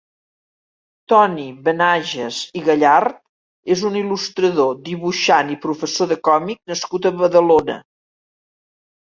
[1.11, 3.19] Toni Benages i Gallard
[3.75, 7.79] és un il·lustrador, dibuixant i professor de còmic nascut a Badalona.